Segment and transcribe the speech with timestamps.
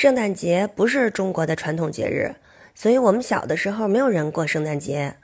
[0.00, 2.36] 圣诞节不是中国的传统节日，
[2.74, 5.16] 所以我们小的时候没有人过圣诞节。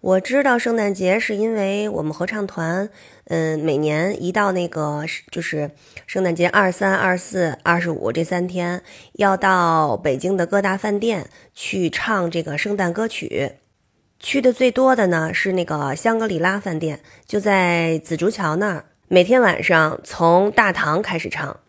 [0.00, 2.90] 我知道圣诞节是因为我们合唱团，
[3.26, 5.70] 嗯，每年一到那个就是
[6.08, 13.52] 圣诞节二三、二四、二十五这三天，要到北京的各大饭店去唱这个圣诞歌曲。
[14.18, 18.86] 去的最多的呢是那个香格里拉饭店，就在紫竹桥那儿。
[19.06, 21.60] 每天晚上从大堂开始唱，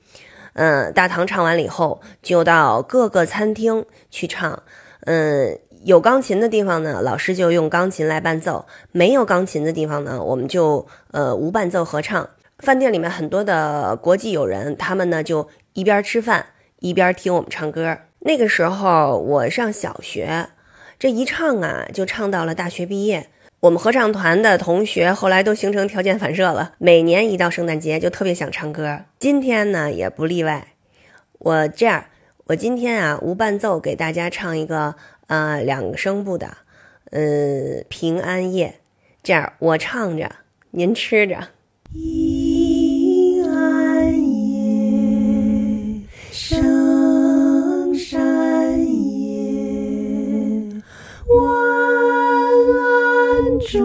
[0.55, 4.63] 嗯，大堂唱完了以后，就到各个餐厅去唱。
[5.01, 12.29] 嗯，有钢琴的地方呢，老师就用钢琴来伴奏；没有钢琴的地方呢，我们就呃无伴奏合唱。
[12.59, 16.45] 饭店里面很多的国际友人，他们呢就一边吃饭
[16.79, 17.97] 一边听我们唱歌。
[18.19, 20.47] 那个时候我上小学，
[20.97, 23.29] 这一唱啊，就唱到了大学毕业。
[23.65, 29.01] 我们合唱团的同学后来都形成条件反射了，每年一到圣诞节就特别想唱歌。
[29.17, 30.67] 今天呢也不例外。
[31.39, 32.05] 我这样，
[32.45, 34.93] 我今天啊无伴奏给大家唱一个
[35.25, 36.57] 呃两个声部的，
[37.09, 38.75] 呃平安夜。
[39.23, 40.29] 这样我唱着，
[40.69, 41.47] 您吃着。
[53.67, 53.81] 中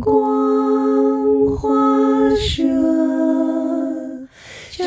[0.00, 2.64] 光华射，
[4.72, 4.84] 照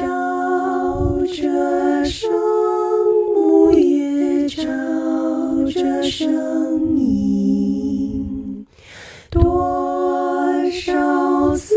[1.26, 2.30] 着圣
[3.34, 4.64] 母也照
[5.74, 6.28] 着圣
[6.98, 8.66] 婴。
[9.30, 11.74] 多少思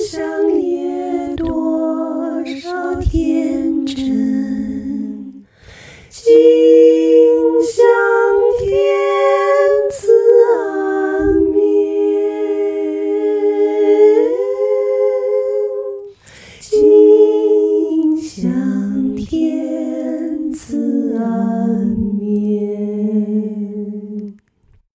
[0.00, 0.18] 想
[0.62, 5.44] 也多少天真，
[6.08, 6.89] 今